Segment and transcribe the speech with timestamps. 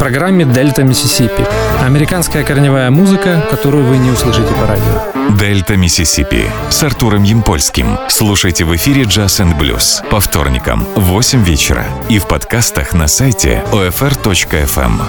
[0.00, 1.44] программе «Дельта Миссисипи».
[1.84, 5.36] Американская корневая музыка, которую вы не услышите по радио.
[5.36, 7.98] «Дельта Миссисипи» с Артуром Ямпольским.
[8.08, 13.08] Слушайте в эфире «Jazz and Blues» по вторникам в 8 вечера и в подкастах на
[13.08, 15.02] сайте OFR.FM.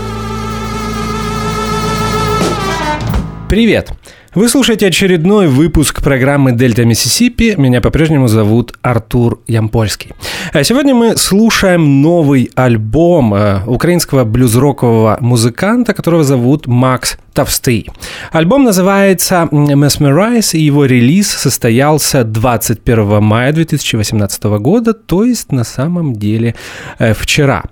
[3.48, 3.92] Привет!
[4.34, 7.56] Вы слушаете очередной выпуск программы «Дельта Миссисипи».
[7.58, 10.12] Меня по-прежнему зовут Артур Ямпольский.
[10.54, 17.88] А сегодня мы слушаем новый альбом э, украинского блюз-рокового музыканта, которого зовут Макс Товстый.
[18.34, 26.14] Альбом называется Mesmerize, и его релиз состоялся 21 мая 2018 года, то есть на самом
[26.14, 26.56] деле
[27.00, 27.64] э, вчера.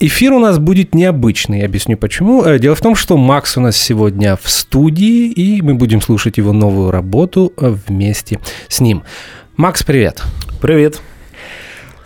[0.00, 2.44] Эфир у нас будет необычный, я объясню почему.
[2.44, 6.38] Э, дело в том, что Макс у нас сегодня в студии, и мы будем слушать
[6.38, 9.02] его новую работу э, вместе с ним.
[9.56, 10.22] Макс, привет.
[10.62, 11.02] Привет.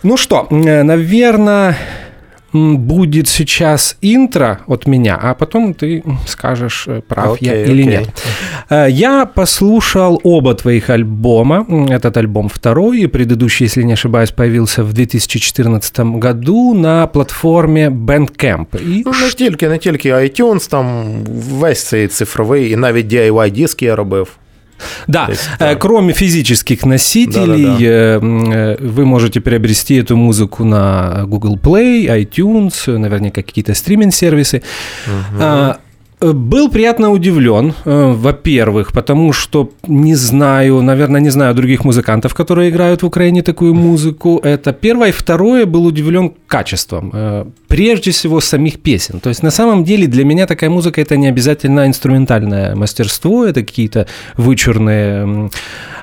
[0.03, 1.77] Ну что, наверное,
[2.54, 7.98] будет сейчас интро от меня, а потом ты скажешь, э, прав okay, я или okay.
[7.98, 8.24] нет.
[8.70, 11.66] Э, я послушал оба твоих альбома.
[11.90, 18.66] Этот альбом второй, и предыдущий, если не ошибаюсь, появился в 2014 году на платформе Bandcamp.
[18.74, 19.02] І...
[19.06, 21.04] Ну, не тільки, не тільки iTunes, там
[21.50, 24.28] весь цей цифровий, і навіть DIY-диски я робив.
[25.07, 25.75] Да, есть, да.
[25.75, 28.77] кроме физических носителей, да, да, да.
[28.79, 34.61] вы можете приобрести эту музыку на Google Play, iTunes, наверняка какие-то стриминг-сервисы.
[35.07, 35.79] Угу.
[36.21, 42.71] Был приятно удивлен, э, во-первых, потому что не знаю, наверное, не знаю других музыкантов, которые
[42.71, 44.41] играют в Украине такую музыку.
[44.43, 45.09] Это первое.
[45.09, 47.11] И второе, был удивлен качеством.
[47.13, 49.21] Э, прежде всего, самих песен.
[49.21, 53.61] То есть, на самом деле, для меня такая музыка– это не обязательно инструментальное мастерство, это
[53.61, 55.49] какие-то вычурные,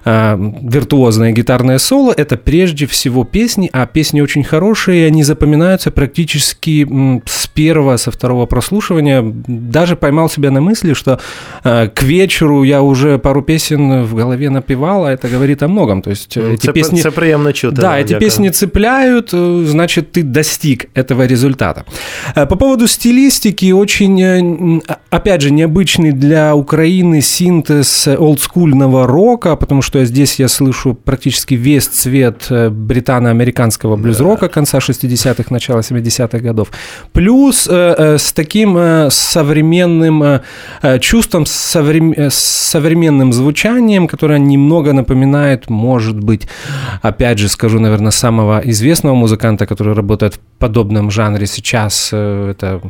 [0.07, 2.15] э, виртуозные гитарные соло.
[2.17, 6.89] Это прежде всего песни, а песни очень хорошие, они запоминаются практически
[7.27, 11.19] с первого, со второго прослушивания, даже поймал себя на мысли, что
[11.65, 16.03] э, к вечеру я уже пару песен в голове напевал, а это говорит о многом.
[16.03, 17.01] То есть э, эти це, песни...
[17.01, 17.77] Це приємно чути.
[17.77, 21.85] Да, эти песни цепляют, э, значит, ты достиг этого результата.
[22.37, 24.81] Э, по поводу стилистики, очень,
[25.11, 31.89] опять же, необычный для Украины синтез олдскульного рока, потому что здесь я слышу практически весь
[31.89, 36.69] цвет британо-американского блюз-рока конца 60-х, начала 70-х годов.
[37.13, 38.79] Плюс с таким
[39.11, 40.41] современным современным э,
[40.83, 46.49] э, чувством, с э, современным звучанием, которое немного напоминает, может быть,
[47.03, 52.81] опять же скажу, наверное, самого известного музыканта, который работает в подобном жанре сейчас, это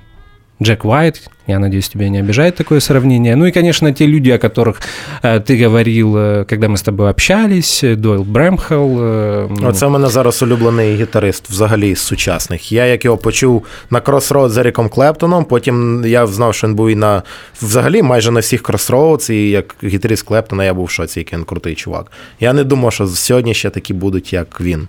[0.61, 3.35] Джек Уайт, я надеюсь, тебя не обижает такое сравнение.
[3.35, 4.75] Ну и, конечно, те люди, о которых
[5.23, 8.99] э, ти говорив, э, когда ми з тобою общались, Дойл Бремхел.
[8.99, 12.71] Э, Оце в мене зараз улюблений гітарист взагалі з сучасних.
[12.71, 16.89] Я як його почув на кросроуд з Еріком Клептоном, потім я знав, що він був
[16.89, 17.23] і на
[17.61, 21.45] взагалі майже на всіх кросроудс, і як гітарист Клептона я був в шоці, який він
[21.45, 22.11] крутий чувак.
[22.39, 24.87] Я не думав, що сьогодні ще такі будуть, як він.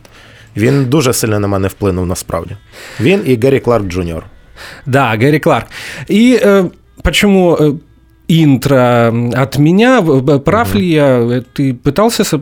[0.56, 2.56] Він дуже сильно на мене вплинув насправді.
[3.00, 4.24] Він і Геррі Кларк Джуніор.
[4.86, 5.66] Да, Гэри Кларк.
[6.08, 6.68] И э,
[7.02, 7.72] почему э,
[8.28, 10.02] интро от меня.
[10.44, 10.78] Прав угу.
[10.78, 11.42] ли я?
[11.54, 12.40] Ты пытался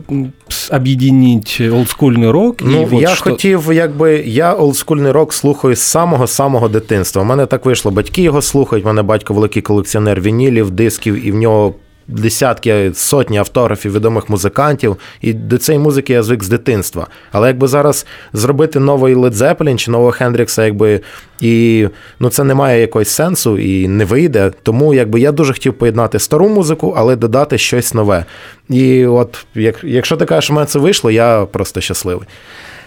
[0.71, 2.57] об'єднати олдскульний рок?
[2.61, 3.23] Ну, і я що...
[3.23, 7.21] хотів, якби я олдскульний рок слухаю з самого самого дитинства.
[7.21, 7.91] У мене так вийшло.
[7.91, 8.85] Батьки його слухають.
[8.85, 11.73] У мене батько великий колекціонер вінілів, дисків, і в нього
[12.08, 17.06] десятки, сотні автографів відомих музикантів, і до цієї музики я звик з дитинства.
[17.32, 21.00] Але якби зараз зробити новий Led Zeppelin чи нового Хендрікса, якби
[21.40, 21.88] і
[22.20, 24.52] ну це не має якогось сенсу і не вийде.
[24.62, 28.24] Тому якби я дуже хотів поєднати стару музику, але додати щось нове.
[28.68, 30.16] І от як, якщо
[30.50, 32.26] мене це вийшло, я просто щасливий.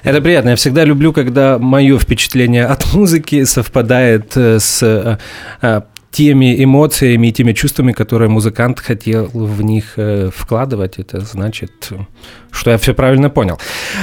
[0.05, 0.51] Это приятно.
[0.51, 5.19] Я всегда люблю, когда мое впечатление от музыки совпадает с
[6.11, 10.99] теми эмоциями и теми чувствами, которые музыкант хотел в них э, вкладывать.
[10.99, 11.91] Это значит,
[12.51, 13.59] что я все правильно понял.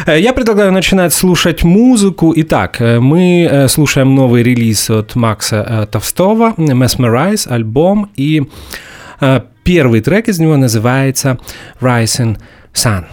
[0.06, 2.32] Э, я предлагаю начинать слушать музыку.
[2.36, 8.10] Итак, э, мы слушаем новый релиз от Макса Товстова, Mesmerize, альбом.
[8.16, 8.42] И
[9.64, 11.38] первый трек из него называется
[11.80, 12.38] Rising
[12.74, 13.04] Sun.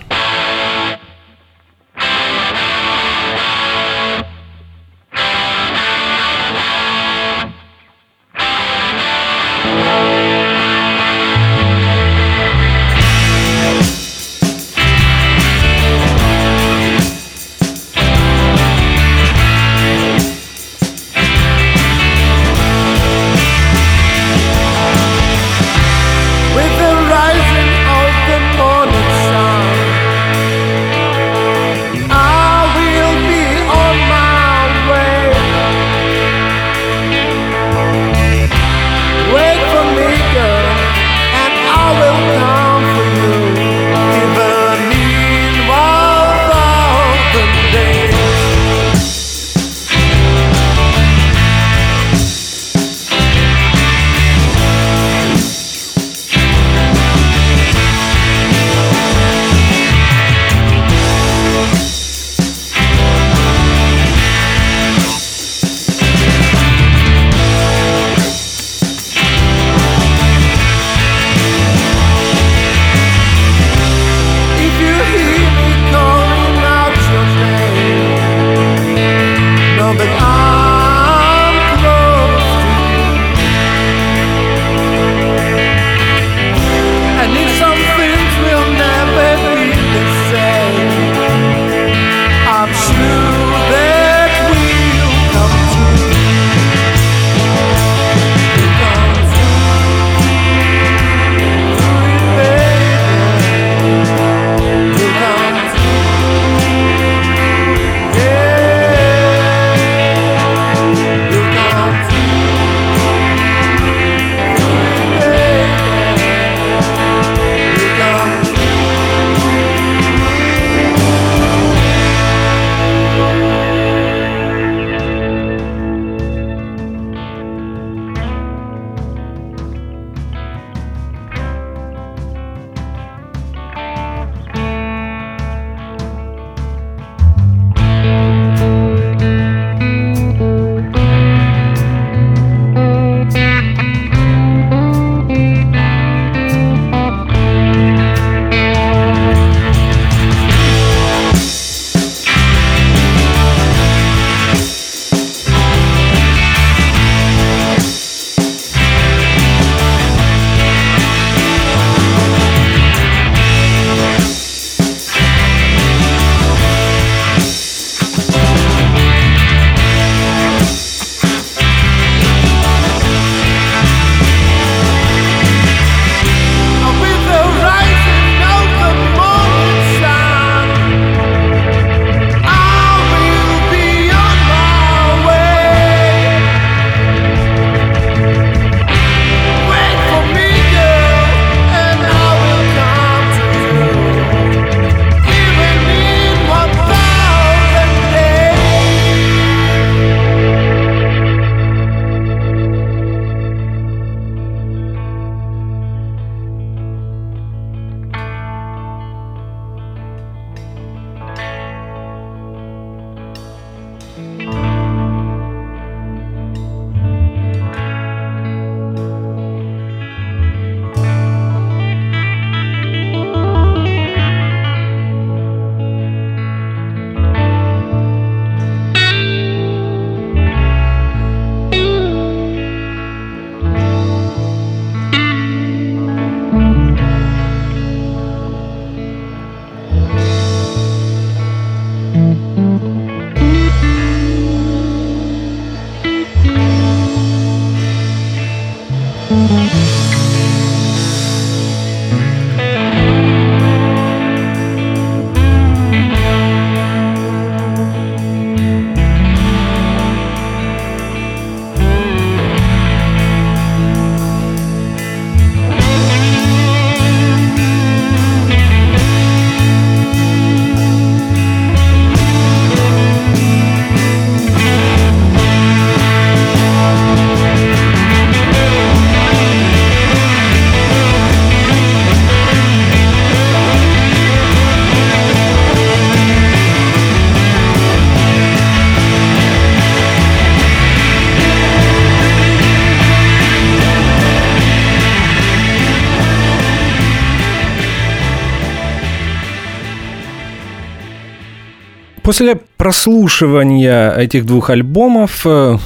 [302.24, 305.78] После прослушивания этих двух альбомов э,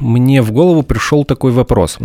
[0.00, 1.98] мне в голову пришел такой вопрос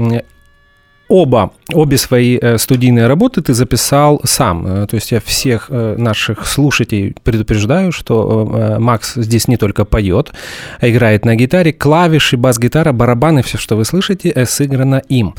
[1.09, 4.67] оба, обе свои э, студийные работы ты записал сам.
[4.67, 10.33] Э, то есть я всех э, наших слушателей предупреждаю, что Макс здесь не только поет,
[10.81, 15.35] а играет на гитаре, клавиши, бас-гитара, барабаны, все, что вы слышите, сыграно им.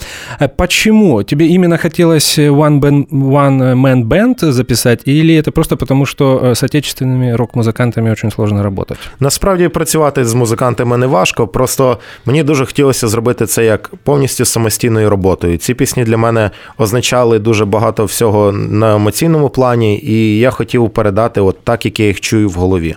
[0.57, 1.23] Почему?
[1.23, 6.63] Тебе именно хотелось One, band, one Man Band записать, или это просто потому, що з
[6.63, 8.97] отечественними рок-музикантами очень сложно работать?
[9.19, 15.09] Насправді працювати з музикантами не важко, просто мені дуже хотілося зробити це як повністю самостійною
[15.09, 15.57] роботою.
[15.60, 21.40] Ці пісні для мене означали дуже багато всього на емоційному плані, і я хотів передати
[21.40, 22.96] от так, як я їх чую в голові.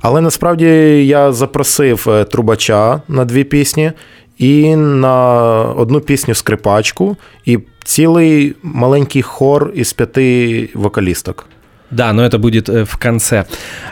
[0.00, 0.66] Але насправді
[1.06, 3.92] я запросив е, трубача на дві пісні
[4.38, 5.24] і на
[5.62, 11.46] одну пісню скрипачку, і цілий маленький хор із п'яти вокалісток.
[11.90, 13.46] Да, но это будет э, в конце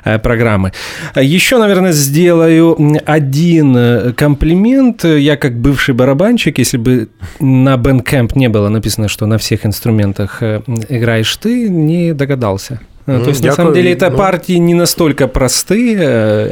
[0.04, 0.72] э, программы.
[1.14, 2.76] Еще, наверное, сделаю
[3.06, 5.04] один э, комплимент.
[5.04, 7.08] Я как бывший барабанщик, если бы
[7.40, 12.80] на Bandcamp не было написано, что на всех инструментах играешь ты, не догадался.
[13.07, 13.49] Ну, то есть, Дякую.
[13.49, 14.17] на самом деле, это ну...
[14.17, 15.95] партії не настолько прості,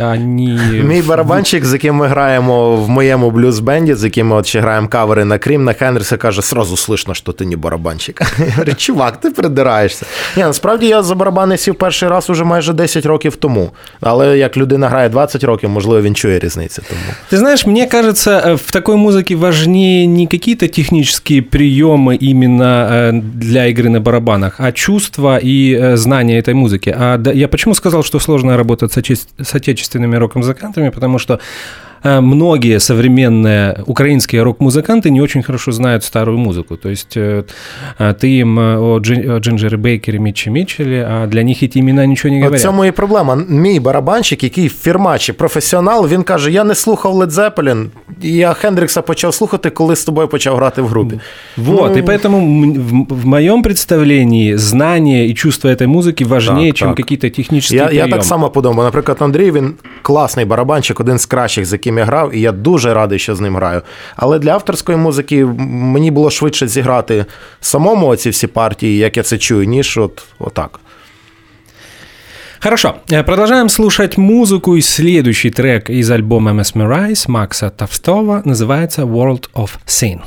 [0.02, 0.60] ані...
[0.84, 4.88] Мій барабанщик, з яким ми граємо в моєму блюз-бенді, з яким ми от ще граємо
[4.88, 8.22] кавери на Крім, на Хенріса, каже, сразу слышно, що ти не барабанщик.
[8.40, 10.06] Я говорю, чувак, ти придираєшся.
[10.38, 13.72] Ні, насправді я за барабани сів перший раз уже майже 10 років тому.
[14.02, 16.82] Але як людина грає 20 років, можливо, він чує різницю.
[16.90, 17.02] Тому.
[17.30, 23.90] Ти знаєш, мені кажется, в такой музыке важнее не какие-то технические приемы именно для игры
[23.90, 26.95] на барабанах, а чувства и знания Этой музыки.
[26.97, 30.91] А я почему сказал, что сложно работать с отечественными рок-музыкантами?
[30.91, 31.41] Потому что
[32.04, 36.78] многие современные украинские рок-музыканты не очень хорошо знают старую музыку.
[36.78, 37.44] То есть э,
[37.98, 42.42] э, ты им о Джинджері Бейкері, Мітчі Мітчелі, а для них ті імена нічого не
[42.42, 42.62] говорять.
[42.62, 43.36] В цьому і проблема.
[43.50, 47.86] Мій барабанщик, який фірмачі, професіонал, він каже: я не слухав Led Zeppelin,
[48.22, 51.20] я Хендрікса почав слухати, коли з тобою почав грати в групі.
[51.58, 51.98] Вот, ну...
[51.98, 56.98] и поэтому в, в моем представлении знание и чувство этой музыки важнее, так, чем так.
[56.98, 58.08] какие-то технические я, приемы.
[58.08, 58.86] Я так само подумав.
[58.86, 62.52] Наприклад, Андрій, він класний барабанщик, один з кращих, з яким яким я грав, і я
[62.52, 63.82] дуже радий, що з ним граю.
[64.16, 67.26] Але для авторської музики мені було швидше зіграти
[67.62, 70.80] самому ці всі партії, як я це чую, ніж от отак.
[72.62, 79.50] Хорошо, э, продолжаем слушать музыку, и следующий трек из альбома Mesmerize Макса Товстова называется World
[79.54, 80.20] of Sin.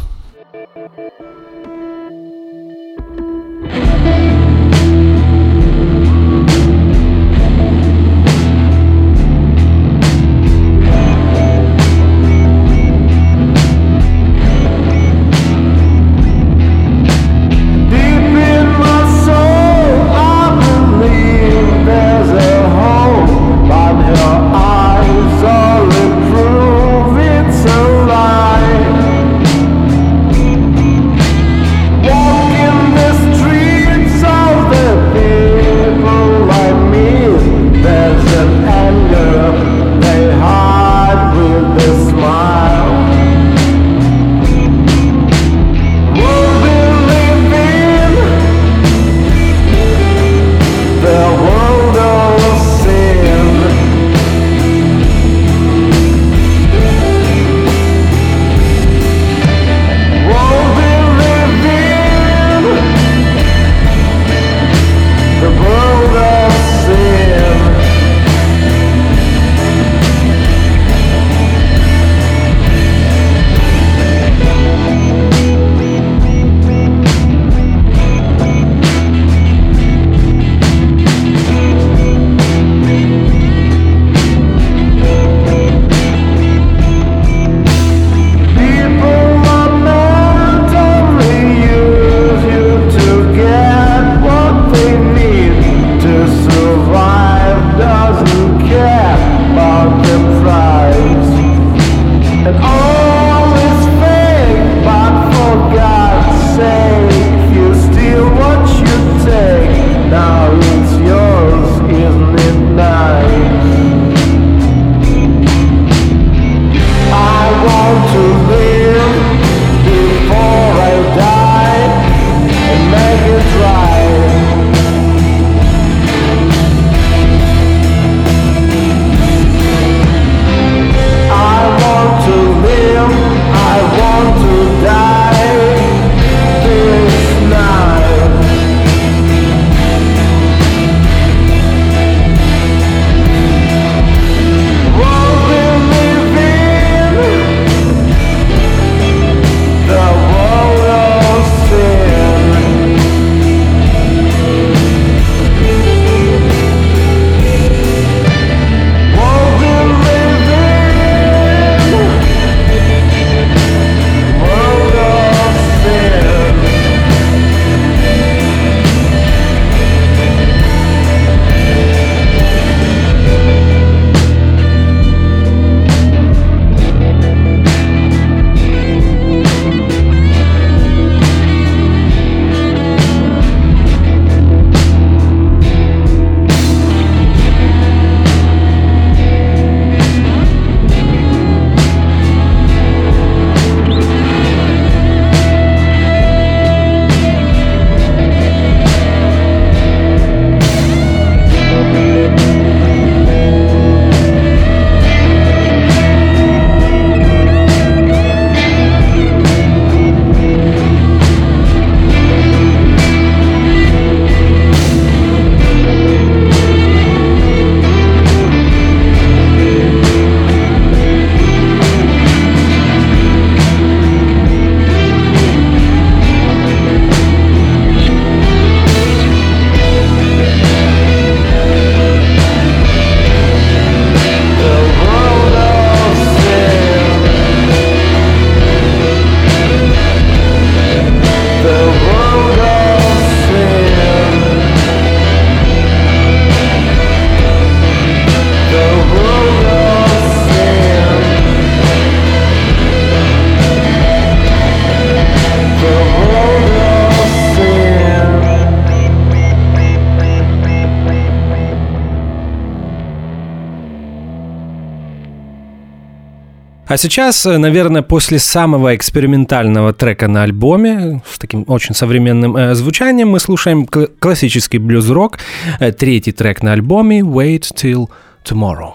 [266.97, 272.73] А сейчас, э, наверное, после самого экспериментального трека на альбоме с таким очень современным э,
[272.73, 275.37] звучанием мы слушаем кл- классический блюз-рок,
[275.79, 278.09] э, третий трек на альбоме «Wait Till
[278.43, 278.93] Tomorrow».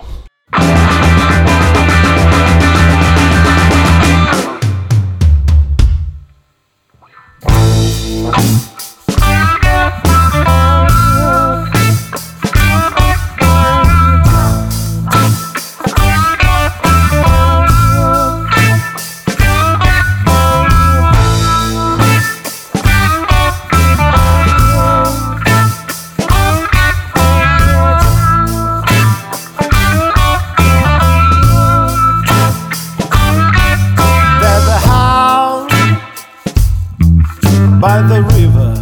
[37.83, 38.73] by the river.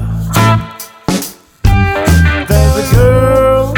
[2.48, 3.74] There's a girl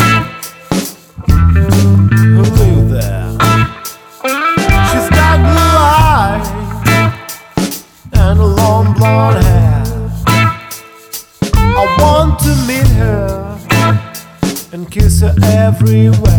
[2.34, 3.30] who lives there.
[4.88, 6.48] She's got blue eyes
[8.14, 9.84] and a long blonde hair.
[11.54, 13.58] I want to meet her
[14.72, 16.31] and kiss her everywhere.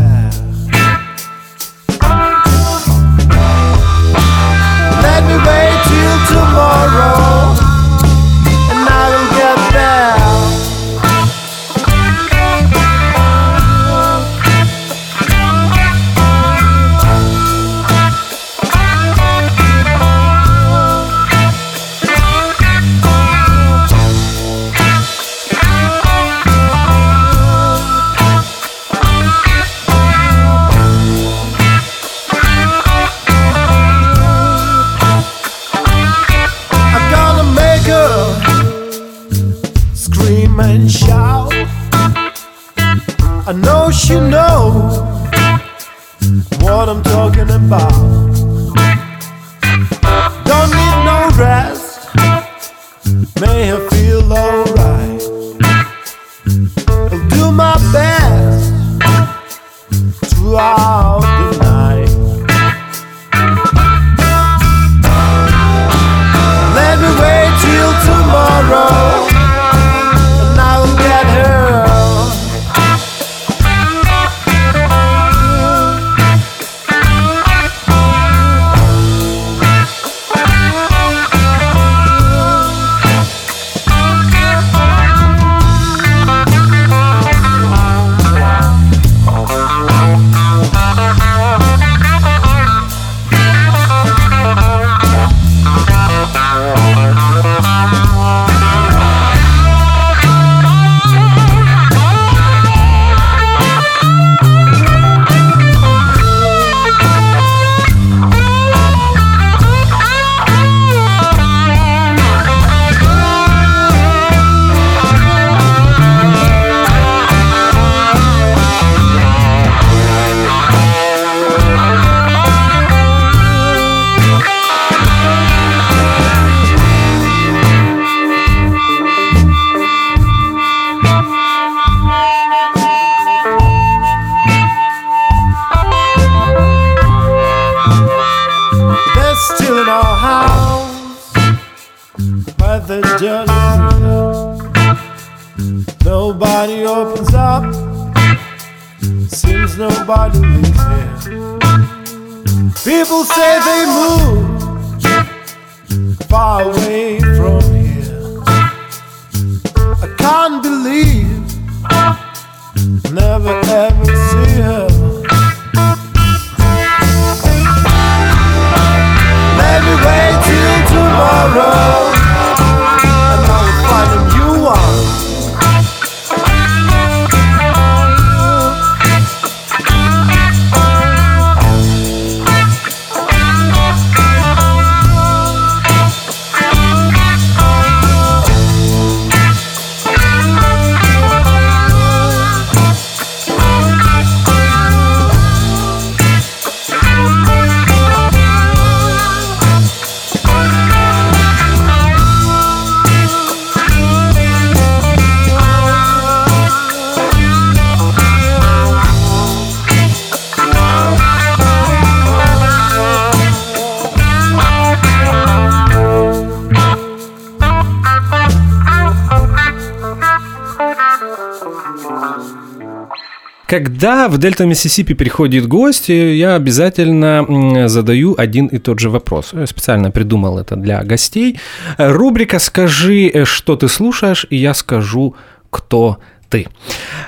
[223.74, 229.54] Когда в Дельта Миссисипи приходит гость, я обязательно задаю один и тот же вопрос.
[229.54, 231.58] Я специально придумал это для гостей.
[231.98, 235.34] Рубрика «Скажи, что ты слушаешь», и я скажу,
[235.72, 236.18] кто
[236.50, 236.68] ты.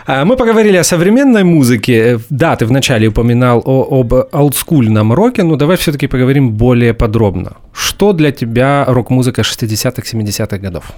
[0.05, 2.19] А, мы поговорили о современной музыке.
[2.29, 7.53] Да, ты вначале упоминал о, об олдскульном роке, но давай все-таки поговорим более подробно.
[7.73, 10.93] Что для тебя рок-музика 60-х, 70-х годов?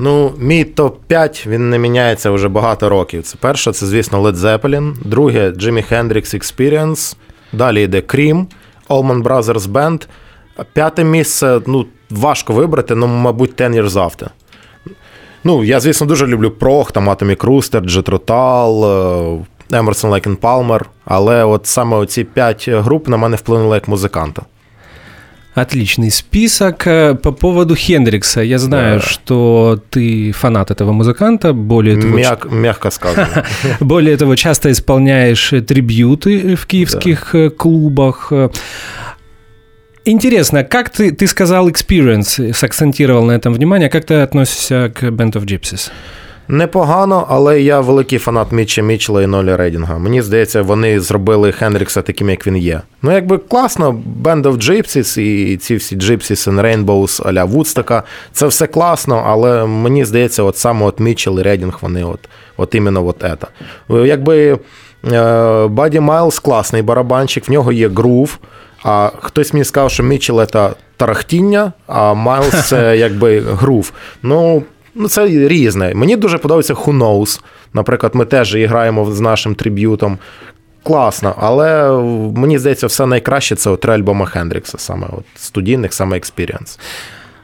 [0.00, 3.22] Ну, мій топ-5 він не міняється вже багато років.
[3.22, 7.16] Це перше, це, звісно, Led Zeppelin, друге Jimi Hendrix Experience,
[7.52, 8.46] далі йде Cream,
[8.88, 10.06] Allman Brothers Band.
[10.72, 14.28] П'яте місце, ну, важко вибрати, ну, мабуть, Ten Years After.
[15.44, 18.74] Ну, я, звісно, дуже люблю прох, там Atomic Rooster, Jet Rotal,
[19.70, 24.42] Emerson Lake Palmer, але от саме оці п'ять груп на мене вплинули як музиканта.
[25.60, 26.84] Отличный список.
[26.84, 28.40] По поводу Хендрикса.
[28.42, 29.06] Я знаю, да.
[29.06, 31.52] что ты фанат этого музыканта.
[31.52, 33.44] Более того, Мяг, мягко сказано.
[33.80, 37.50] Более того, часто исполняешь трибьюты в киевских да.
[37.50, 38.32] клубах.
[40.04, 45.32] Интересно, как ты, ты сказал experience, сакцентировал на этом внимание, как ты относишься к Band
[45.32, 45.90] of Gypsies?
[46.50, 49.98] Непогано, але я великий фанат Мітча Мітчела і Нолі Рейдінга.
[49.98, 52.80] Мені здається, вони зробили Хендрікса таким, як він є.
[53.02, 58.46] Ну, якби класно, Band of Gypsies і ці всі Gypsies and Rainbows а-ля Вудстока, це
[58.46, 62.20] все класно, але мені здається, от саме от Мітчел і Рейдінг, вони от,
[62.56, 63.46] от іменно от ета.
[63.88, 64.58] Якби
[65.68, 68.38] Баді Майлз класний барабанщик, в нього є грув.
[68.82, 73.92] А хтось мені сказав, що Мітчел це тарахтіння, а Майлз це якби грув.
[74.22, 74.62] Ну,
[74.95, 75.93] ну це різне.
[75.95, 77.41] Мені дуже подобається Who Knows.
[77.73, 80.17] Наприклад, ми теж граємо з нашим триб'ютом.
[80.83, 81.91] Класно, але
[82.35, 86.79] мені здається, все найкраще це три альбоми Хендрікса, саме от студійних, саме експіріанс.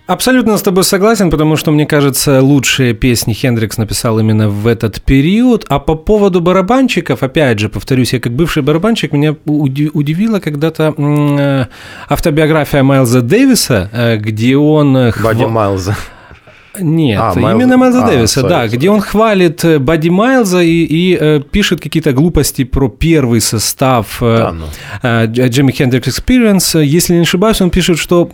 [0.10, 5.02] Абсолютно с тобой согласен, потому что, мне кажется, лучшие песни Хендрикс написал именно в этот
[5.02, 5.66] период.
[5.70, 11.66] А по поводу барабанщиков, опять же, повторюсь, я как бывший барабанщик, меня удивила когда-то э,
[12.08, 14.98] автобиография Майлза Дэвиса, э, где он...
[14.98, 15.96] Э, Бадди Майлза.
[16.81, 18.77] Нет, а, именно Майлза а, Дэвиса, sorry, да, sorry.
[18.77, 24.51] где он хвалит Бадди Майлза и, и э, пишет какие-то глупости про первый состав э,
[24.53, 24.67] ну.
[25.03, 26.83] э, Джимми Хендрикс Experience.
[26.83, 28.29] Если не ошибаюсь, он пишет, что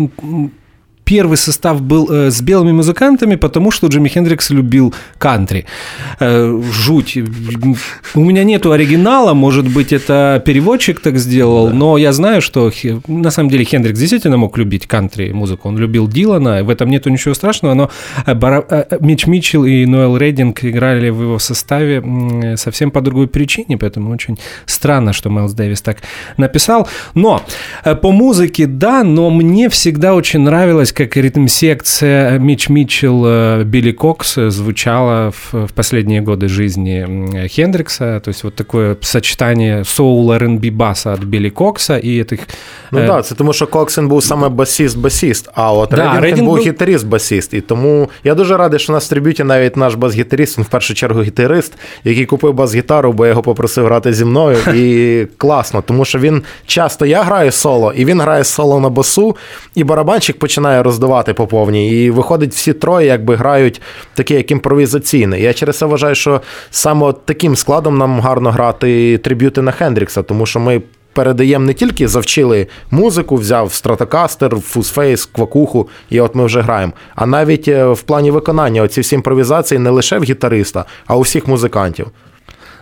[1.10, 5.64] первый состав был э, с белыми музыкантами, потому что Джимми Хендрикс любил кантри.
[6.20, 7.18] Э, жуть.
[8.14, 11.74] У меня нету оригинала, может быть, это переводчик так сделал, да.
[11.74, 12.70] но я знаю, что
[13.08, 15.68] на самом деле Хендрикс действительно мог любить кантри музыку.
[15.68, 17.90] Он любил Дилана, в этом нету ничего страшного, но
[18.26, 18.86] э, Бара...
[19.00, 22.02] Мич Митчелл и Ноэл Рейдинг играли в его составе
[22.56, 25.96] совсем по другой причине, поэтому очень странно, что Майлз Дэвис так
[26.36, 26.88] написал.
[27.14, 27.42] Но
[28.00, 34.34] по музыке, да, но мне всегда очень нравилось, как ритм-секция Мич Митчелл, э, Билли Кокс
[34.34, 38.20] звучала в, в последние годы жизни Хендрикса.
[38.20, 42.40] То есть вот такое сочетание соул R&B баса от Білі Кокса і тих...
[42.92, 46.22] Ну так, да, це тому що Кокс він був саме басіст-басіст, а от да, Редінг,
[46.22, 47.54] Редінг був гітарист-басіст.
[47.54, 50.68] І тому я дуже радий, що у нас в трибюті навіть наш бас-гітарист, він в
[50.68, 51.72] першу чергу гітарист,
[52.04, 54.56] який купив бас-гітару, бо я його попросив грати зі мною.
[54.74, 59.36] І класно, тому що він часто я граю соло, і він грає соло на басу,
[59.74, 62.04] і барабанчик починає роздавати по повній.
[62.04, 63.80] І виходить, всі троє якби грають
[64.14, 65.40] таке, як імпровізаційне.
[65.40, 70.46] Я через це вважаю, що саме таким складом нам гарно грати триб'юти на Хендрікса, тому
[70.46, 70.82] що ми.
[71.12, 76.92] Передаємо не тільки завчили музику, взяв стратокастер, фузфейс, квакуху, і от ми вже граємо.
[77.14, 81.20] А навіть е, в плані виконання оці всі імпровізації не лише в гітариста, а у
[81.20, 82.06] всіх музикантів.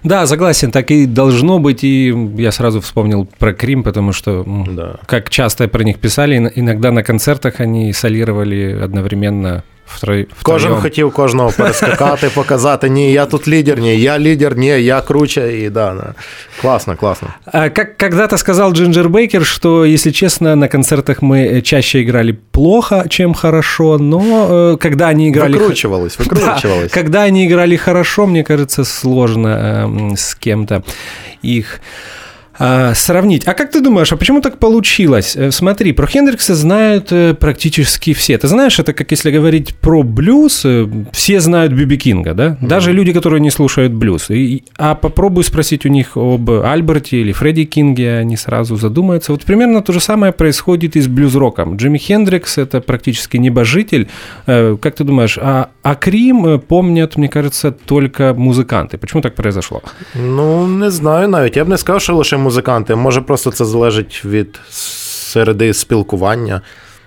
[0.05, 1.85] Да, согласен, так и должно быть.
[1.85, 4.97] И я сразу вспомнил про Крим, потому что, да.
[5.07, 11.52] как часто про них писали, иногда на концертах они солировали одновременно Втрой, Кожен хотів кожного
[11.52, 16.14] перескакати, показати, ні, я тут лидер, ні, я лидер, ні, я круче, и да, да.
[16.62, 17.28] Классно, классно.
[17.46, 23.06] А как когда-то сказал Джинджер Бейкер, что, если честно, на концертах мы чаще играли плохо,
[23.10, 25.58] чем хорошо, но э, когда они играли...
[25.58, 26.92] Выкручивалось, выкручивалось.
[26.92, 30.84] Да, когда они играли хорошо, мне кажется, сложно э, с кем-то
[31.44, 31.82] их
[32.59, 33.47] а, сравнить.
[33.47, 35.37] А как ты думаешь, а почему так получилось?
[35.37, 38.37] Э, смотри, про Хендрикса знают э, практически все.
[38.37, 42.47] Ты знаешь, это как если говорить про блюз, э, все знают Биби Кинга, да?
[42.47, 42.67] Mm-hmm.
[42.67, 44.31] Даже люди, которые не слушают блюз.
[44.31, 49.33] И, а попробуй спросить у них об Альберте или Фредди Кинге, они сразу задумаются.
[49.33, 51.77] Вот примерно то же самое происходит и с блюз-роком.
[51.77, 54.09] Джимми Хендрикс– это практически небожитель.
[54.47, 58.99] Как ты думаешь, а, а Крим помнят, мне кажется, только музыканты.
[58.99, 59.83] Почему так произошло?
[60.15, 61.57] Ну, не знаю навіть.
[61.57, 62.95] Я б не сказав, що лише музиканти.
[62.95, 66.61] Може, просто це залежить від середи спілкування.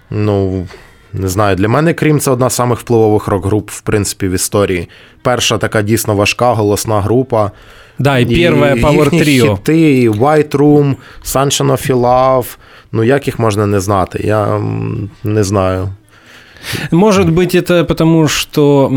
[0.10, 0.68] Ну,
[1.14, 4.90] не знаю, для мене Крім це одна з самих впливових рок-груп, в принципі, в історії.
[5.22, 7.52] Перша така дійсно важка, голосна група.
[8.00, 9.56] Да, і перша Power Trio.
[9.56, 12.58] хіти, і White Room, Sunshine of Love.
[12.92, 14.22] Ну, як їх можна не знати?
[14.24, 14.62] Я
[15.24, 15.90] не знаю.
[16.92, 18.92] Может быть, это потому, что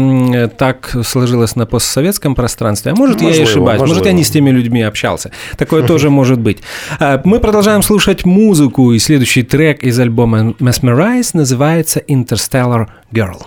[0.59, 3.99] так сложилось на постсоветском пространстве, а может, можливо, я и ошибаюсь, можливо.
[3.99, 5.31] может, я не с теми людьми общался.
[5.57, 6.59] Такое тоже может быть.
[7.25, 13.43] Мы продолжаем слушать музыку, и следующий трек из альбома Mesmerize называется Interstellar Girl.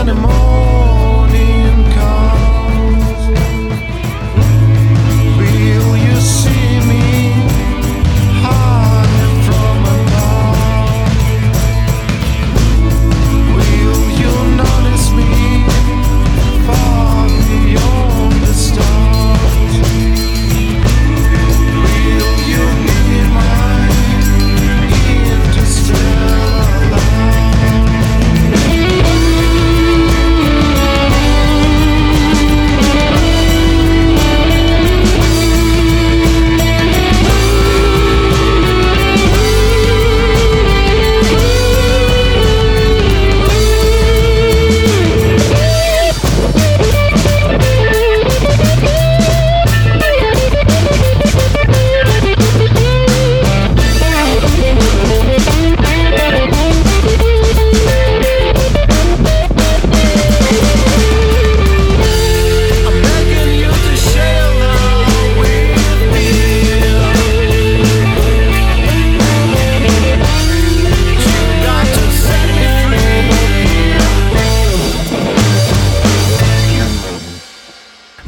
[0.00, 0.69] anymore.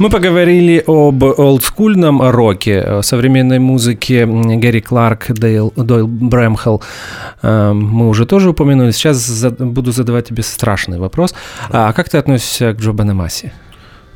[0.03, 6.81] Мы поговорили об олдскульном роке, современной музыке Гэри Кларк, Дейл, Дойл Брэмхелл.
[7.41, 8.91] Эм, мы уже тоже упомянули.
[8.91, 11.33] Сейчас буду задавать тебе страшный вопрос.
[11.69, 13.53] А как ты относишься к Джо Банамаси?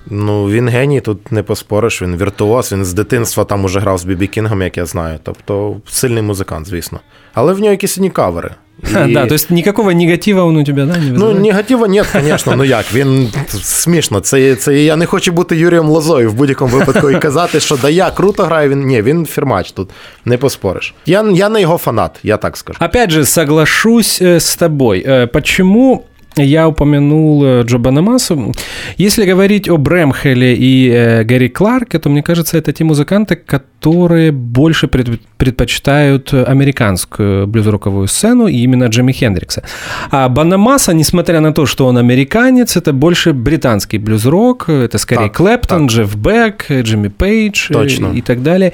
[0.09, 4.05] Ну, він геній, тут не поспориш, він віртуоз, він з дитинства там уже грав з
[4.05, 5.19] Бібі Кінгом, як я знаю.
[5.23, 6.99] Тобто сильний музикант, звісно.
[7.33, 8.51] Але в нього якісь одні кавери.
[8.83, 9.13] И...
[9.13, 12.63] Да, то есть никакого негатива он у тебя, да, не Ну, негатива нет, звісно, ну
[12.63, 13.29] як, він
[13.61, 14.19] смішно.
[14.19, 17.89] Це, це я не хочу бути Юрієм Лозою в будь-якому випадку і казати, що да
[17.89, 19.89] я круто граю, він ні, він фірмач тут,
[20.25, 20.93] не поспориш.
[21.05, 22.79] Я, я не його фанат, я так скажу.
[22.81, 25.27] Опять же, соглашусь с тобой.
[25.33, 26.03] Почему
[26.43, 28.53] я упомянул э, Джо Банамасу.
[28.97, 34.31] Если говорить о Брэмхеле и э, Гэри Кларке, то мне кажется, это те музыканты, которые
[34.31, 39.63] больше предпочитают американскую блюз-роковую сцену и именно Джимми Хендрикса.
[40.11, 45.35] А Банамаса, несмотря на то, что он американец, это больше британский блюз-рок, это скорее так,
[45.37, 45.95] Клэптон, так.
[45.95, 48.07] Джефф Бек, Джимми Пейдж Точно.
[48.13, 48.73] И, и так далее.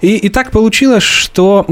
[0.00, 1.66] И, и так получилось, что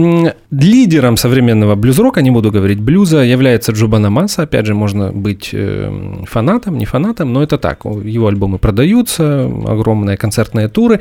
[0.51, 4.43] лидером современного блюз-рока, не буду говорить блюза, является Джо Банамаса.
[4.43, 7.85] Опять же, можно быть быть эм, фанатом, не фанатом, но это так.
[7.85, 11.01] Его альбомы продаются, огромные концертные туры.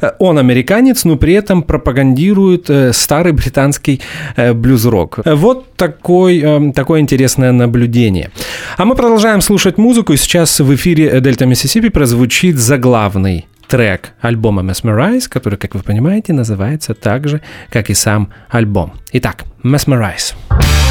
[0.00, 4.00] Э, он американец, но при этом пропагандирует э, старый британский
[4.36, 5.18] э, блюз-рок.
[5.24, 8.30] Вот такой, такое интересное наблюдение.
[8.76, 14.62] А мы продолжаем слушать музыку, и сейчас в эфире Дельта Миссисипи прозвучит заглавный трек альбома
[14.62, 18.92] Mesmerize, который, как вы понимаете, называется так же, как и сам альбом.
[19.12, 20.34] Итак, Mesmerize.
[20.50, 20.87] ready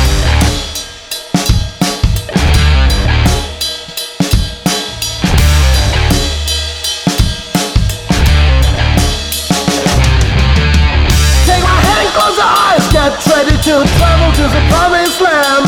[14.48, 15.66] to the promised land.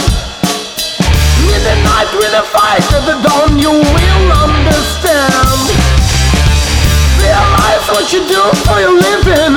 [1.52, 5.60] In the night with a fight, at the dawn you will understand.
[7.20, 9.56] Realize what you do for your living,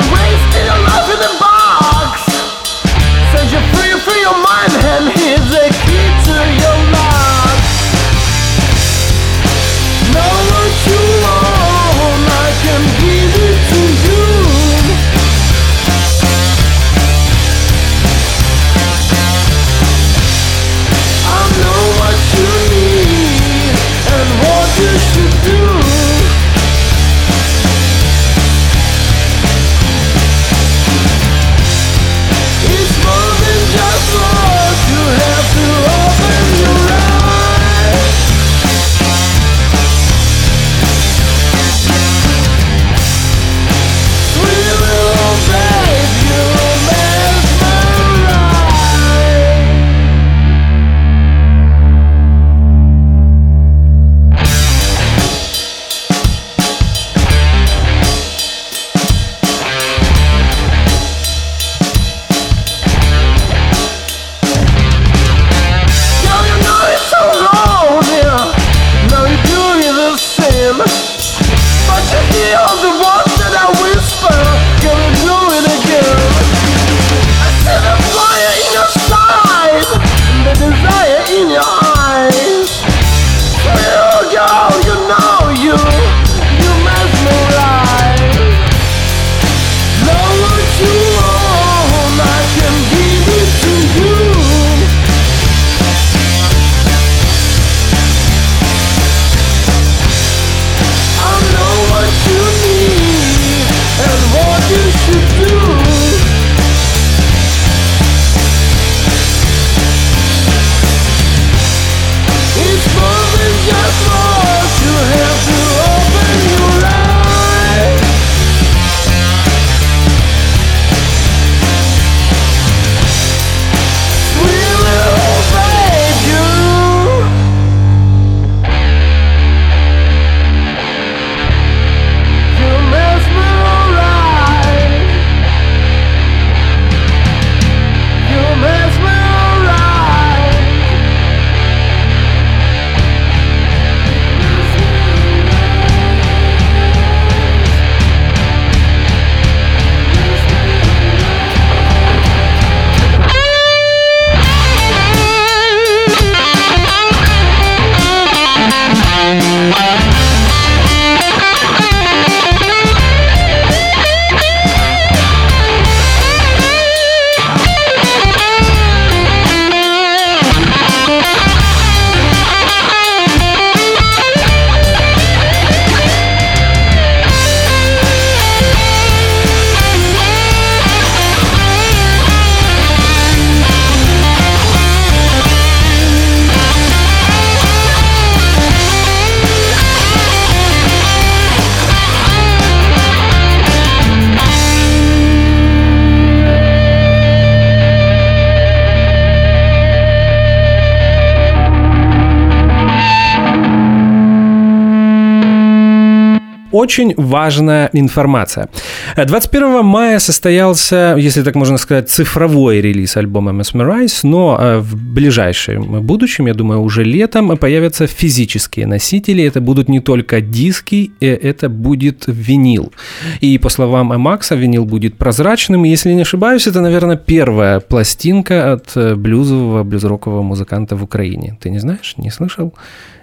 [206.72, 208.68] очень важная информация.
[209.16, 216.02] 21 мая состоялся, если так можно сказать, цифровой релиз альбома Mesmerize, но э, в ближайшем
[216.02, 219.44] будущем, я думаю, уже летом появятся физические носители.
[219.44, 222.92] Это будут не только диски, э, это будет винил.
[223.40, 225.84] И по словам Макса, винил будет прозрачным.
[225.84, 231.56] Если не ошибаюсь, это, наверное, первая пластинка от э, блюзового, блюзрокового музыканта в Украине.
[231.60, 232.14] Ты не знаешь?
[232.16, 232.74] Не слышал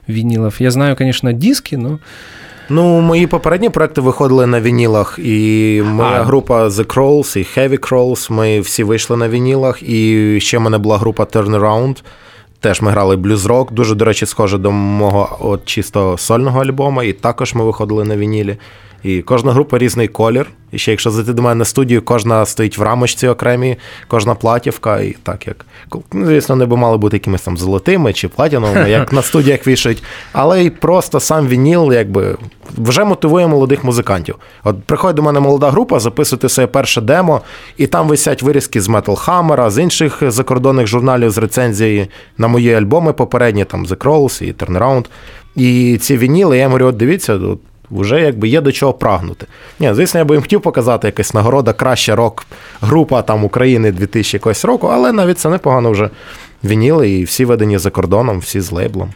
[0.08, 0.62] винилов?
[0.62, 2.00] Я знаю, конечно, диски, но
[2.70, 6.24] Ну, мої попередні проекти виходили на вінілах, і моя а.
[6.24, 9.84] група The Crawls і Heavy Crawls, Ми всі вийшли на вінілах.
[9.84, 12.04] І ще в мене була група Turnaround.
[12.60, 17.14] Теж ми грали блюз-рок, дуже, до речі, схоже до мого от чисто сольного альбому, і
[17.14, 18.58] також ми виходили на вінілі.
[19.04, 20.48] І кожна група різний колір.
[20.72, 23.78] І ще якщо зайти до мене на студію, кожна стоїть в рамочці окремій,
[24.08, 25.66] кожна платівка, і так як.
[26.14, 30.04] Ну, звісно, не би мали бути якимись там золотими чи платіновими, як на студіях вішають.
[30.34, 32.38] Але й просто сам вініл, якби
[32.78, 34.36] вже мотивує молодих музикантів.
[34.64, 37.42] От приходить до мене молода група, записувати своє перше демо,
[37.78, 42.74] і там висять вирізки з Metal Hammer, з інших закордонних журналів з рецензії на мої
[42.74, 45.06] альбоми попередні, там The Crawls і Turnaround.
[45.56, 47.60] І ці вініли, я говорю, от дивіться, от
[47.92, 49.46] вже якби є до чого прагнути.
[49.80, 54.66] Ні, Звісно, я би їм хотів показати якась нагорода, краща рок-група там України 2000 якогось
[54.66, 56.10] року, але навіть це непогано вже
[56.64, 59.14] вініли і всі ведені за кордоном, всі з лейблом.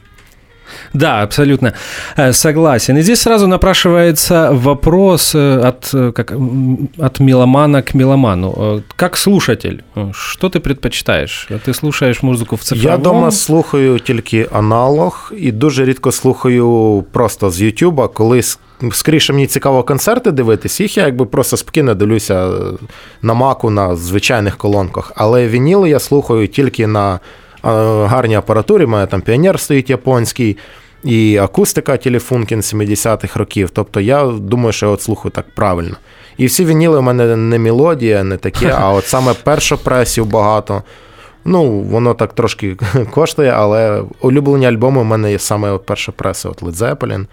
[0.95, 1.73] Да, абсолютно
[2.17, 2.97] э, согласен.
[2.97, 6.33] И здесь сразу напрашивается вопрос э, от, э, как,
[6.99, 8.83] от меломана к меломану.
[8.97, 9.83] Как слушатель,
[10.13, 11.49] что ты предпочитаешь?
[11.65, 12.91] Ты слушаєш музику в цифровому?
[12.91, 18.43] Я дома слухаю тільки аналог і дуже рідко слухаю просто з Ютуба, коли
[18.93, 22.51] скоріше мені цікаво концерти дивитись, їх я якби просто спокійно дивлюся
[23.23, 25.13] на маку на звичайних колонках.
[25.17, 27.21] Але вініли я слухаю тільки на
[27.64, 28.86] гарній апаратурі.
[28.86, 30.58] Мене там піонер стоїть японський.
[31.04, 33.70] І акустика телефункін 70-х років.
[33.70, 35.96] Тобто я думаю, що я от слухаю так правильно.
[36.38, 40.84] І всі вініли у мене не мелодія, не таке, а от саме першопресів багато.
[41.46, 42.78] Ну, воно так трошки
[43.12, 47.26] коштує, але улюблені альбоми у мене є саме от першопреси, от Led Zeppelin,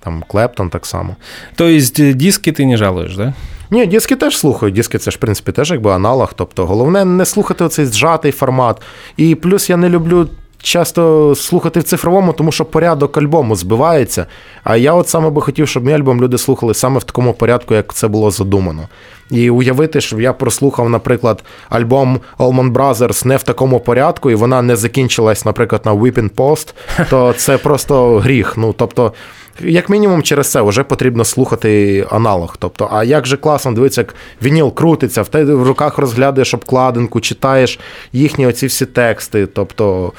[0.00, 1.16] там Клептон так само.
[1.56, 3.26] Тобто диски ти не жалуєш, так?
[3.26, 3.34] Да?
[3.70, 4.72] Ні, диски теж слухаю.
[4.72, 6.32] Диски це ж, в принципі, теж якби аналог.
[6.36, 8.82] Тобто, головне не слухати оцей зжатий формат.
[9.16, 10.28] І плюс я не люблю.
[10.62, 14.26] Часто слухати в цифровому, тому що порядок альбому збивається.
[14.64, 17.74] А я от саме би хотів, щоб мій альбом люди слухали саме в такому порядку,
[17.74, 18.88] як це було задумано.
[19.30, 24.62] І уявити, що я прослухав, наприклад, альбом Allman Brothers не в такому порядку, і вона
[24.62, 26.74] не закінчилась, наприклад, на Whipping Post,
[27.10, 28.56] то це просто гріх.
[28.56, 29.12] Ну, тобто,
[29.60, 32.56] як мінімум, через це вже потрібно слухати аналог.
[32.58, 37.20] Тобто, а як же класно дивитися, як вініл крутиться, в те в руках розглядаєш обкладинку,
[37.20, 37.78] читаєш
[38.12, 39.46] їхні оці всі тексти.
[39.46, 40.12] Тобто,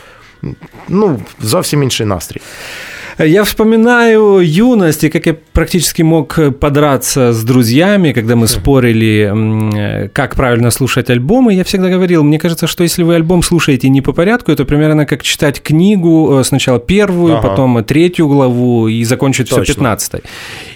[0.89, 2.41] ну, зовсім інший настрій.
[3.19, 10.35] Я вспоминаю юность, и как я практически мог подраться с друзьями, когда мы спорили, как
[10.35, 11.53] правильно слушать альбомы.
[11.53, 15.05] Я всегда говорил, мне кажется, что если вы альбом слушаете не по порядку, это примерно
[15.05, 17.49] как читать книгу, э, сначала первую, ага.
[17.49, 19.65] потом третью главу и закончить Точно.
[19.65, 20.21] все пятнадцатой.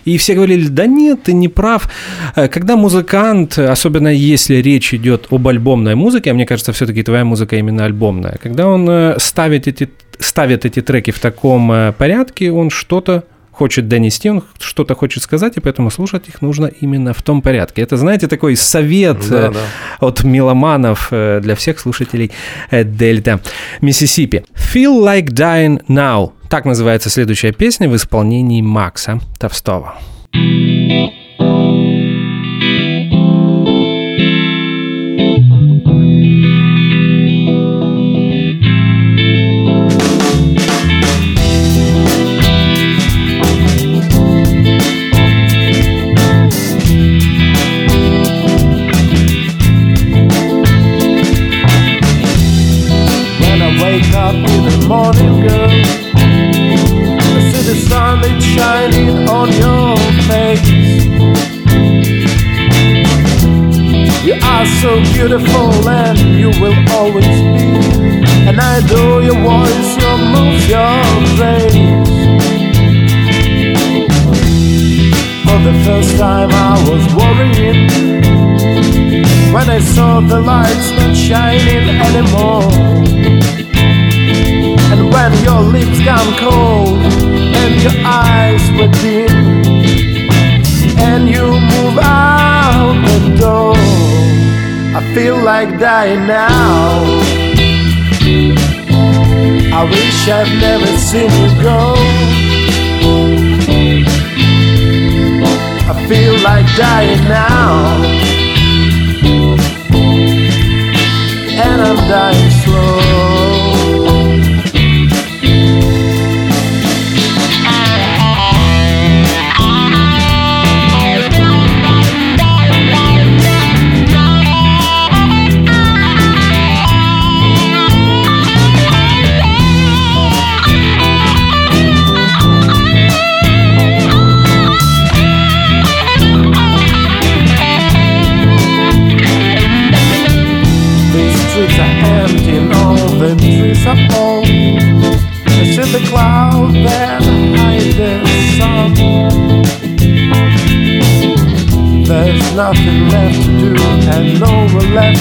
[0.04, 1.90] И все говорили, да нет, ты не прав.
[2.36, 7.24] Э, когда музыкант, особенно если речь идет об альбомной музыке, а мне кажется, все-таки твоя
[7.24, 9.90] музыка именно альбомная, когда он э, ставит эти
[10.20, 15.58] ставит эти треки в таком э, порядке, он что-то хочет донести, он что-то хочет сказать,
[15.58, 17.84] и поэтому слушать их нужно именно в том порядке.
[17.84, 19.60] Это, знаете, такой совет да, да.
[20.00, 22.32] от меломанов э, для всех слушателей
[22.72, 23.40] э, Дельта
[23.82, 24.46] Миссисипи.
[24.56, 26.32] Feel Like Dying Now.
[26.50, 29.96] Так называется следующая песня в исполнении Макса Товстова.
[65.02, 67.68] Beautiful and you will always be.
[68.48, 71.00] And I adore your voice, your moves, your
[71.38, 71.74] grace.
[75.46, 77.90] For the first time I was worrying
[79.54, 82.70] when I saw the lights not shining anymore.
[84.92, 87.00] And when your lips got cold
[87.62, 89.64] and your eyes were dim,
[90.98, 93.83] and you move out the door.
[94.96, 97.04] I feel like dying now.
[99.74, 101.96] I wish I'd never seen you go.
[105.92, 108.04] I feel like dying now.
[111.66, 112.53] And I'm dying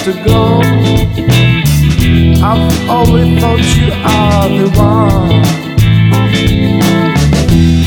[0.05, 0.59] to go.
[2.43, 5.31] I've always thought you are the one.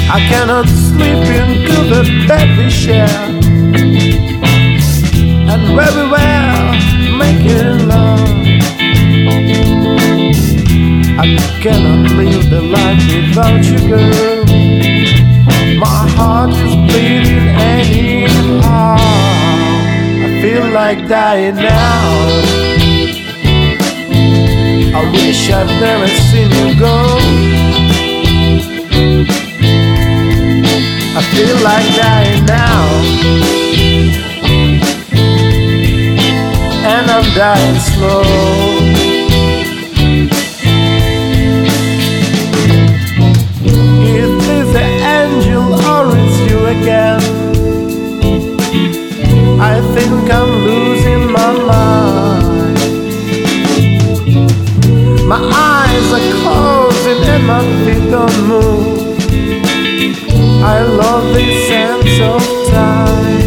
[0.09, 3.25] I cannot sleep into the bed we share,
[5.51, 6.71] and where we were
[7.19, 8.29] making love.
[11.19, 11.25] I
[11.61, 14.34] cannot live the life without you, girl.
[20.75, 22.03] Like dying now.
[24.93, 26.97] I wish I'd never seen you go.
[31.15, 32.83] I feel like dying now.
[36.93, 38.65] And I'm dying slow.
[46.65, 47.24] Again?
[49.59, 52.77] I think I'm losing my mind.
[55.27, 59.17] My eyes are closing and my feet don't move.
[60.63, 63.44] I love this sense of time.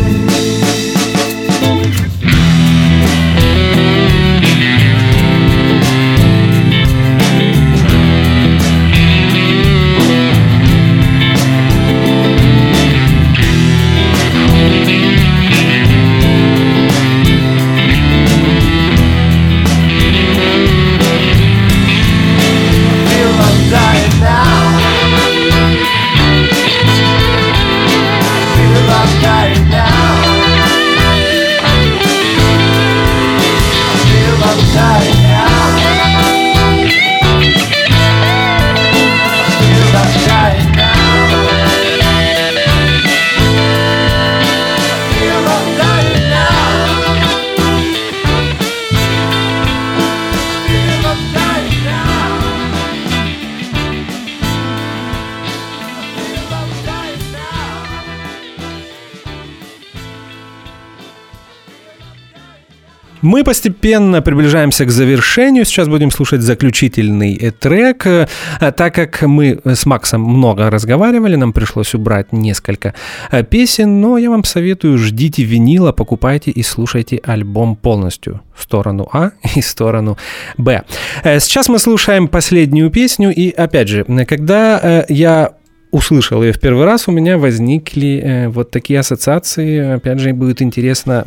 [63.49, 65.65] Постепенно приближаемся к завершению.
[65.65, 68.07] Сейчас будем слушать заключительный трек.
[68.07, 72.93] А так как мы с Максом много разговаривали, нам пришлось убрать несколько
[73.31, 78.43] э, песен, но я вам советую, ждите винила, покупайте и слушайте альбом полностью.
[78.55, 80.19] Сторону А и сторону
[80.59, 80.83] Б.
[81.25, 85.53] Э, сейчас мы слушаем последнюю песню, и опять же, когда э, я
[85.91, 89.97] услышал ее в первый раз, у меня возникли э, вот такие ассоциации.
[89.97, 91.25] Опять же, будет интересно,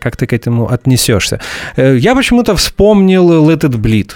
[0.00, 1.40] как ты к этому отнесешься.
[1.76, 4.12] Э, я почему-то вспомнил Let It Bleed.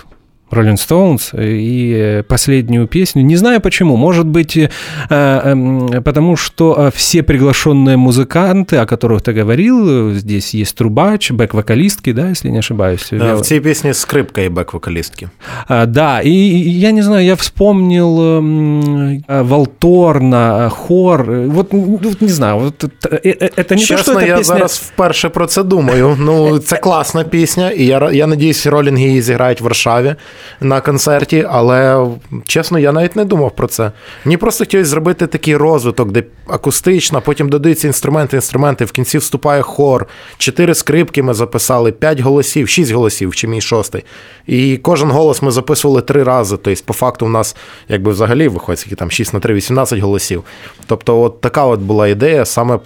[0.51, 3.21] Rolling Stones и э, последнюю песню.
[3.21, 3.97] Не знаю почему.
[3.97, 4.69] Может быть, э,
[5.09, 12.13] эм, потому что э, все приглашенные музыканты, о которых ты говорил, здесь есть трубач, бэк-вокалистки,
[12.13, 13.07] да, если не ошибаюсь.
[13.11, 13.35] Да, я...
[13.35, 15.29] в цій песне скрипка и бэк-вокалистки.
[15.67, 21.31] А, да, и я не знаю, я вспомнил эм, Волторна, хор.
[21.47, 21.73] Вот,
[22.21, 24.53] не знаю, вот это не Чесно, то, что я песня...
[24.53, 26.17] зараз вперше про це думаю.
[26.19, 30.15] Ну, це класна пісня, і я, я надіюсь, ролінги її зіграють в Варшаві
[30.60, 32.06] На концерті, але
[32.46, 33.92] чесно, я навіть не думав про це.
[34.24, 39.62] Мені просто хотілося зробити такий розвиток, де акустично, потім додаються інструменти, інструменти, в кінці вступає
[39.62, 40.06] хор.
[40.38, 44.04] Чотири скрипки ми записали, п'ять голосів, шість голосів, чи мій шостий.
[44.46, 46.56] І кожен голос ми записували три рази.
[46.56, 47.56] Тобто, по факту, у нас
[47.88, 50.44] якби взагалі виходить, там 6 на 3, 18 голосів.
[50.86, 52.78] Тобто, от така от була ідея саме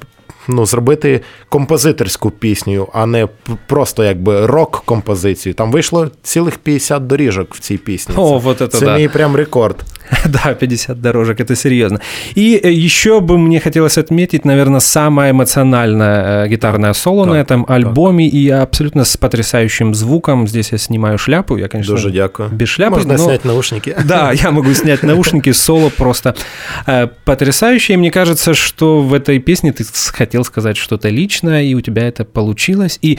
[0.48, 3.28] ну, зробити композиторську пісню, а не
[3.68, 5.54] просто якби рок-композицію.
[5.54, 8.16] Там вийшло цілих 50 доріжок в цій пісні.
[8.18, 8.98] О, це, вот это це да.
[8.98, 9.86] мій прям рекорд.
[10.26, 12.00] Да, 50 дорожек, это серьезно.
[12.36, 17.38] И э, еще бы мне хотелось отметить, наверное, самое эмоциональное э, гитарное соло так, на
[17.38, 18.34] этом альбоме так.
[18.34, 20.48] и абсолютно с потрясающим звуком.
[20.48, 22.50] Здесь я снимаю шляпу, я, конечно, Дуже дякую.
[22.50, 22.96] без шляпы.
[22.96, 23.24] Можно но...
[23.24, 23.96] снять наушники.
[24.06, 26.36] Да, я могу снять наушники, соло просто
[26.88, 27.98] э, потрясающее.
[27.98, 32.25] Мне кажется, что в этой песне ты хотел сказать что-то личное, и у тебя это
[32.25, 32.99] получилось.
[33.03, 33.19] И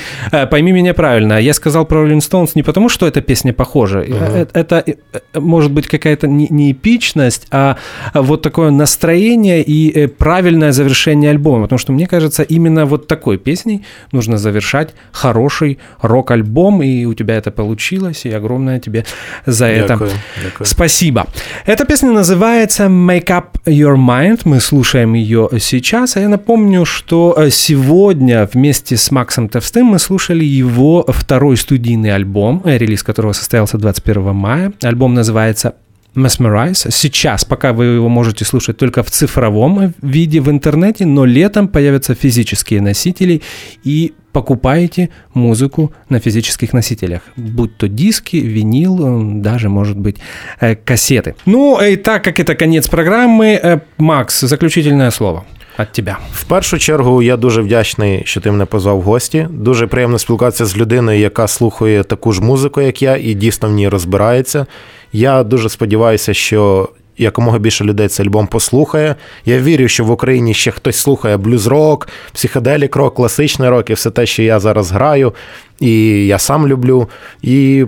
[0.50, 4.02] пойми меня правильно, я сказал про Rolling Stones не потому, что эта песня похожа.
[4.02, 4.50] Uh-huh.
[4.54, 7.78] Это, это может быть какая-то не, не эпичность, а
[8.14, 11.64] вот такое настроение и э, правильное завершение альбома.
[11.64, 17.36] Потому что мне кажется, именно вот такой песней нужно завершать хороший рок-альбом, и у тебя
[17.36, 19.06] это получилось, и огромное тебе
[19.46, 20.12] за это дякую,
[20.44, 20.68] дякую.
[20.68, 21.28] спасибо.
[21.66, 24.42] Эта песня называется «Make Up Your Mind».
[24.46, 26.18] Мы слушаем ее сейчас.
[26.18, 27.07] А я напомню, что
[27.38, 33.32] э, сегодня вместе с Максом Товстым мы слушали его второй студийный альбом, э, релиз которого
[33.34, 34.74] состоялся 21 мая.
[34.82, 35.76] Альбом называется
[36.16, 36.92] Mesmerize.
[36.92, 42.14] Сейчас, пока вы его можете слушать только в цифровом виде в интернете, но летом появятся
[42.14, 43.42] физические носители
[43.86, 50.18] и покупаете музыку на физических носителях, будь то диски, винил, даже, может быть,
[50.60, 51.36] э, кассеты.
[51.46, 55.46] Ну, и так как это конец программы, э, Макс, заключительное слово.
[55.80, 56.18] От тебе.
[56.34, 59.48] В першу чергу я дуже вдячний, що ти мене позвав в гості.
[59.52, 63.72] Дуже приємно спілкуватися з людиною, яка слухає таку ж музику, як я, і дійсно в
[63.72, 64.66] ній розбирається.
[65.14, 69.16] Я дуже сподіваюся, що якомога більше людей цей альбом послухає.
[69.46, 74.12] Я вірю, що в Україні ще хтось слухає блюз-рок, психоделік рок, класичний рок і все
[74.12, 75.34] те, що я зараз граю,
[75.80, 77.10] і я сам люблю.
[77.42, 77.86] І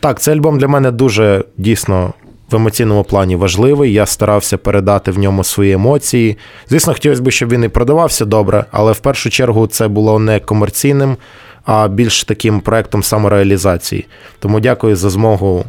[0.00, 2.12] так, цей альбом для мене дуже дійсно.
[2.52, 6.38] В емоційному плані важливий, я старався передати в ньому свої емоції.
[6.68, 10.40] Звісно, хотілося б, щоб він і продавався добре, але в першу чергу це було не
[10.40, 11.16] комерційним,
[11.64, 14.06] а більш таким проектом самореалізації.
[14.38, 15.64] Тому дякую за змогу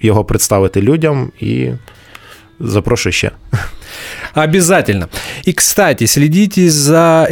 [0.00, 1.70] його представити людям і
[2.60, 3.30] запрошую ще.
[4.34, 5.08] Обязательно.
[5.48, 7.28] И, кстати, следите за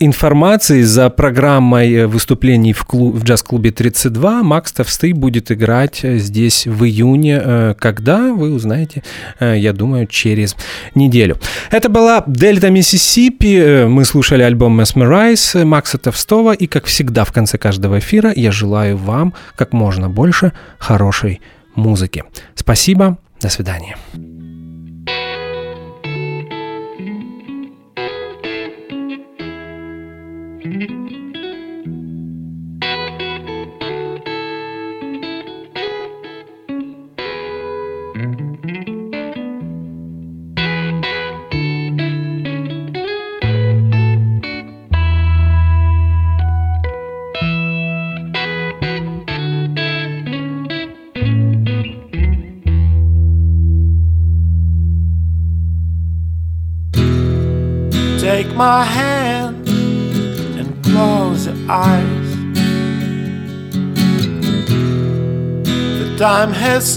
[0.00, 4.42] э, информацией, за программой э, выступлений в, клуб, в джаз-клубе 32.
[4.42, 7.74] Макс Товстый будет играть э, здесь в июне.
[7.78, 9.02] Когда, вы узнаете,
[9.40, 10.56] я думаю, через
[10.94, 11.38] неделю.
[11.70, 13.86] Это была Дельта Миссисипи.
[13.86, 16.52] Мы слушали альбом Mesmerize Макса Товстого.
[16.52, 21.40] И, как всегда, в конце каждого эфира я желаю вам как можно больше хорошей
[21.74, 22.24] музыки.
[22.54, 23.96] Спасибо, до свидания.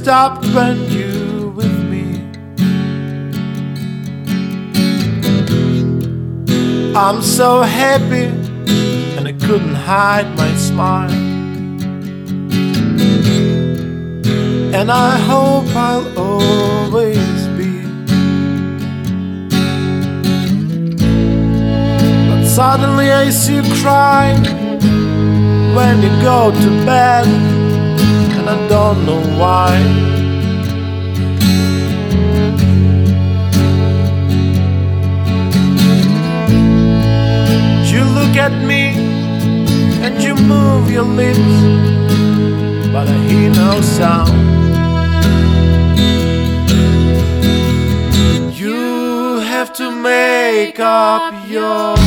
[0.04, 2.06] Stopped when you with me.
[6.94, 8.26] I'm so happy
[9.16, 11.10] and I couldn't hide my smile.
[14.78, 17.72] And I hope I'll always be.
[22.28, 24.34] But Suddenly I see you cry
[25.78, 27.53] when you go to bed,
[28.46, 29.78] and I don't know why.
[37.92, 38.84] You look at me
[40.04, 41.40] and you move your lips,
[42.92, 44.34] but I hear no sound.
[48.60, 52.03] You have to make up your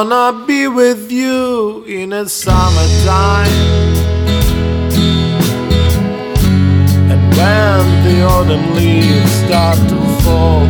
[0.00, 3.50] Gonna be with you in the summertime.
[7.10, 10.66] And when the autumn leaves start to fall,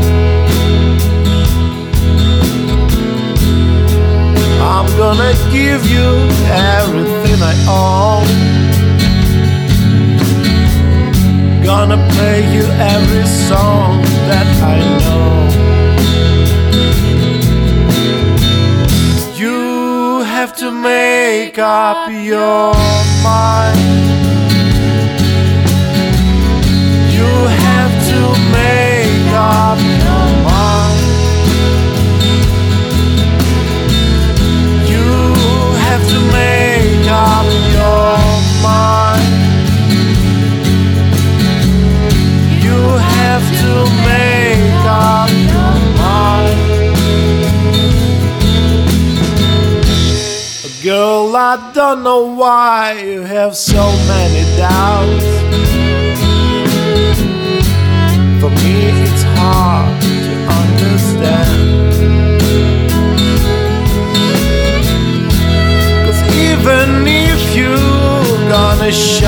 [4.73, 6.09] I'm gonna give you
[6.81, 8.27] everything I own.
[11.63, 12.65] Gonna play you
[12.97, 14.01] every song
[14.31, 15.29] that I know.
[20.59, 22.75] To make up your
[23.23, 23.79] mind.
[27.15, 27.31] You
[27.65, 30.99] have to make up your mind.
[34.93, 35.07] You
[35.87, 37.47] have to make up
[37.77, 38.19] your
[38.67, 39.29] mind.
[42.65, 42.79] You
[43.19, 43.73] have to
[44.09, 44.48] make
[51.39, 55.25] I don't know why you have so many doubts.
[58.41, 58.75] For me,
[59.07, 61.93] it's hard to understand.
[66.07, 69.28] Cause even if you're gonna shut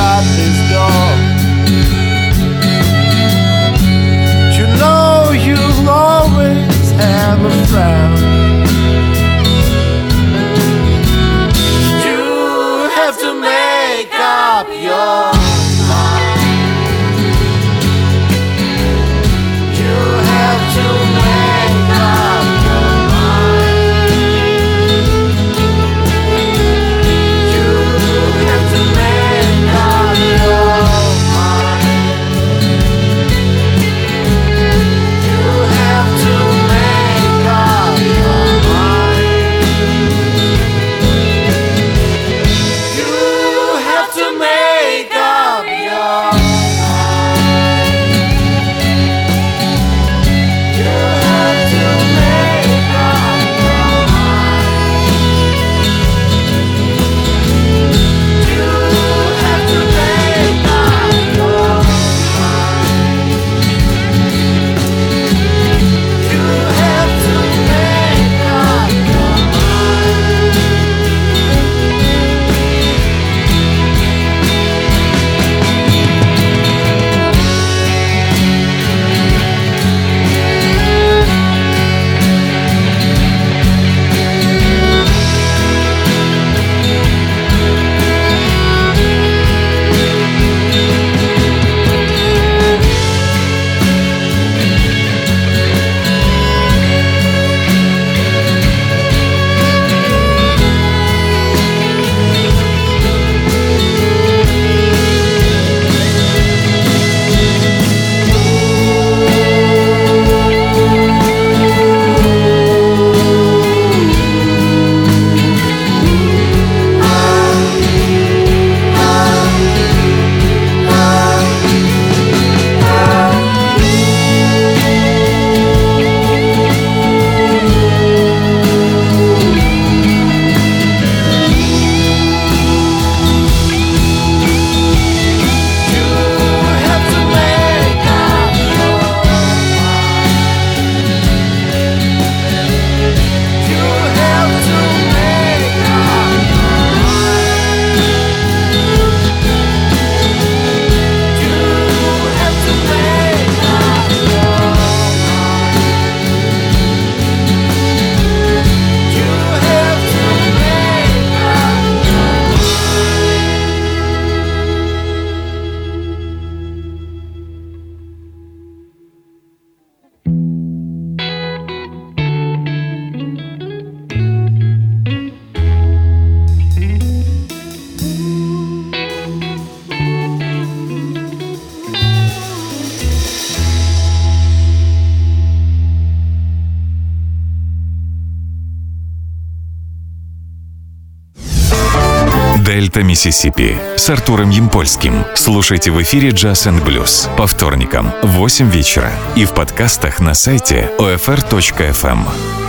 [193.10, 195.24] Миссисипи с Артуром Ямпольским.
[195.34, 200.32] Слушайте в эфире Jazz and Blues по вторникам в 8 вечера и в подкастах на
[200.32, 202.59] сайте OFR.FM.